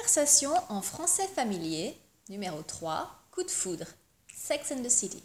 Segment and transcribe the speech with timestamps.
[0.00, 1.94] Conversation en français familier,
[2.30, 3.84] numéro 3, coup de foudre,
[4.34, 5.22] Sex and the City.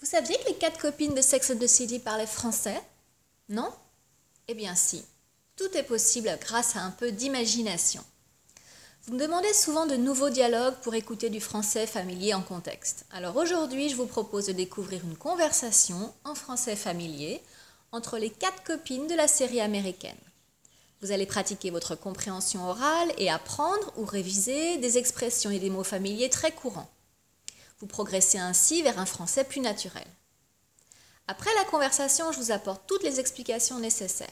[0.00, 2.82] Vous saviez que les quatre copines de Sex and the City parlaient français?
[3.48, 3.72] Non?
[4.48, 5.04] Eh bien si,
[5.54, 8.04] tout est possible grâce à un peu d'imagination.
[9.04, 13.04] Vous me demandez souvent de nouveaux dialogues pour écouter du français familier en contexte.
[13.12, 17.40] Alors aujourd'hui, je vous propose de découvrir une conversation en français familier
[17.92, 20.18] entre les quatre copines de la série américaine.
[21.02, 25.82] Vous allez pratiquer votre compréhension orale et apprendre ou réviser des expressions et des mots
[25.82, 26.88] familiers très courants.
[27.80, 30.06] Vous progressez ainsi vers un français plus naturel.
[31.26, 34.28] Après la conversation, je vous apporte toutes les explications nécessaires.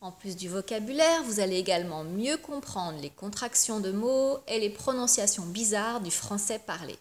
[0.00, 4.70] En plus du vocabulaire, vous allez également mieux comprendre les contractions de mots et les
[4.70, 6.98] prononciations bizarres du français parlé.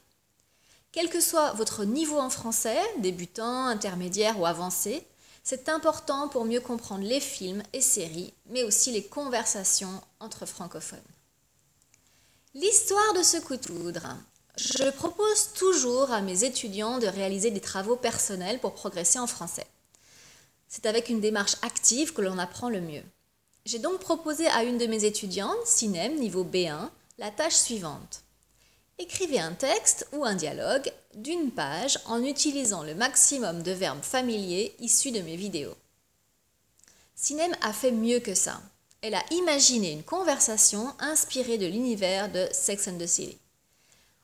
[0.92, 5.08] Quel que soit votre niveau en français, débutant, intermédiaire ou avancé,
[5.44, 11.00] c'est important pour mieux comprendre les films et séries, mais aussi les conversations entre francophones.
[12.54, 14.18] L'histoire de ce coup de foudre.
[14.58, 19.66] Je propose toujours à mes étudiants de réaliser des travaux personnels pour progresser en français.
[20.68, 23.04] C'est avec une démarche active que l'on apprend le mieux.
[23.66, 28.24] J'ai donc proposé à une de mes étudiantes, Cinem, niveau B1, la tâche suivante.
[29.02, 34.76] Écrivez un texte ou un dialogue d'une page en utilisant le maximum de verbes familiers
[34.80, 35.74] issus de mes vidéos.
[37.16, 38.62] Sinem a fait mieux que ça.
[39.02, 43.40] Elle a imaginé une conversation inspirée de l'univers de Sex and the City,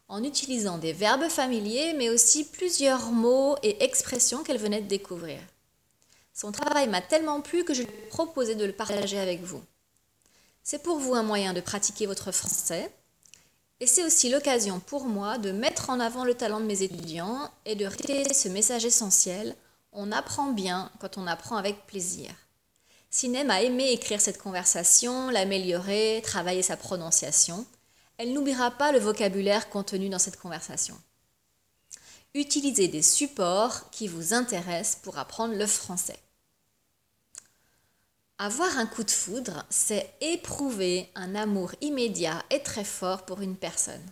[0.09, 5.39] en utilisant des verbes familiers, mais aussi plusieurs mots et expressions qu'elle venait de découvrir.
[6.35, 9.63] Son travail m'a tellement plu que je lui ai proposé de le partager avec vous.
[10.61, 12.91] C'est pour vous un moyen de pratiquer votre français,
[13.79, 17.51] et c'est aussi l'occasion pour moi de mettre en avant le talent de mes étudiants
[17.65, 19.55] et de répéter ce message essentiel.
[19.91, 22.31] On apprend bien quand on apprend avec plaisir.
[23.09, 27.65] Sinem a aimé écrire cette conversation, l'améliorer, travailler sa prononciation.
[28.17, 30.99] Elle n'oubliera pas le vocabulaire contenu dans cette conversation.
[32.33, 36.19] Utilisez des supports qui vous intéressent pour apprendre le français.
[38.39, 43.55] Avoir un coup de foudre, c'est éprouver un amour immédiat et très fort pour une
[43.55, 44.05] personne.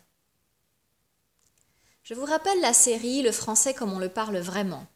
[2.01, 4.87] Je vous rappelle la série Le français comme on le parle vraiment.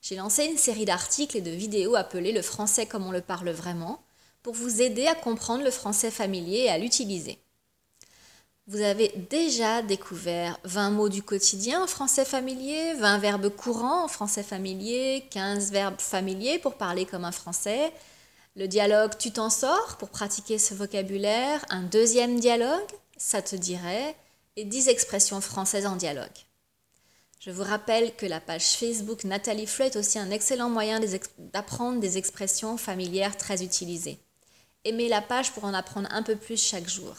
[0.00, 3.50] J'ai lancé une série d'articles et de vidéos appelées Le français comme on le parle
[3.50, 4.02] vraiment
[4.42, 7.38] pour vous aider à comprendre le français familier et à l'utiliser.
[8.66, 14.08] Vous avez déjà découvert 20 mots du quotidien en français familier, 20 verbes courants en
[14.08, 17.92] français familier, 15 verbes familiers pour parler comme un français,
[18.60, 24.14] le dialogue Tu t'en sors pour pratiquer ce vocabulaire, un deuxième dialogue, ça te dirait,
[24.56, 26.26] et 10 expressions françaises en dialogue.
[27.40, 31.00] Je vous rappelle que la page Facebook Nathalie Fleu est aussi un excellent moyen
[31.38, 34.18] d'apprendre des expressions familières très utilisées.
[34.84, 37.14] Aimez la page pour en apprendre un peu plus chaque jour.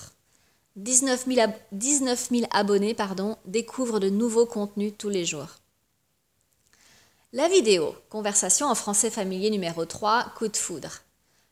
[0.75, 5.57] 19 000, abonnés pardon, découvrent de nouveaux contenus tous les jours.
[7.33, 11.01] La vidéo, conversation en français familier numéro 3, coup de foudre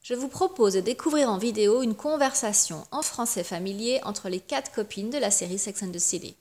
[0.02, 4.72] je vous propose de découvrir en vidéo une conversation en français familier entre les quatre
[4.72, 6.36] copines de la série Sex and the City.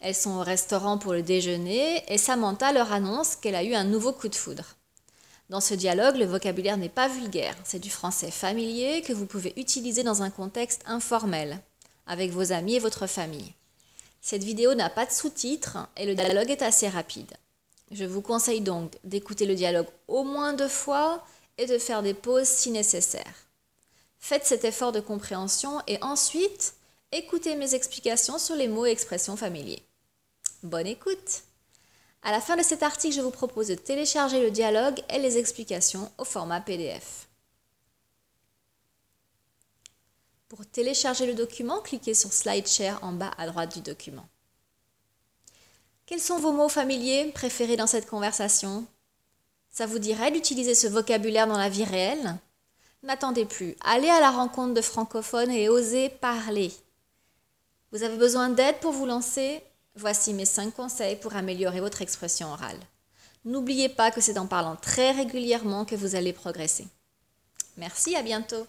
[0.00, 3.84] Elles sont au restaurant pour le déjeuner et Samantha leur annonce qu'elle a eu un
[3.84, 4.76] nouveau coup de foudre.
[5.48, 9.54] Dans ce dialogue, le vocabulaire n'est pas vulgaire, c'est du français familier que vous pouvez
[9.56, 11.58] utiliser dans un contexte informel,
[12.06, 13.54] avec vos amis et votre famille.
[14.20, 17.32] Cette vidéo n'a pas de sous-titres et le dialogue est assez rapide.
[17.90, 21.24] Je vous conseille donc d'écouter le dialogue au moins deux fois
[21.58, 23.34] et de faire des pauses si nécessaire.
[24.18, 26.74] Faites cet effort de compréhension et ensuite
[27.12, 29.82] écoutez mes explications sur les mots et expressions familiers.
[30.62, 31.42] Bonne écoute
[32.22, 35.38] À la fin de cet article, je vous propose de télécharger le dialogue et les
[35.38, 37.28] explications au format PDF.
[40.48, 44.26] Pour télécharger le document, cliquez sur SlideShare en bas à droite du document.
[46.06, 48.86] Quels sont vos mots familiers préférés dans cette conversation?
[49.70, 52.36] Ça vous dirait d'utiliser ce vocabulaire dans la vie réelle?
[53.02, 56.72] N'attendez plus, allez à la rencontre de francophones et osez parler.
[57.92, 59.62] Vous avez besoin d'aide pour vous lancer?
[59.94, 62.78] Voici mes 5 conseils pour améliorer votre expression orale.
[63.44, 66.86] N'oubliez pas que c'est en parlant très régulièrement que vous allez progresser.
[67.76, 68.66] Merci, à bientôt.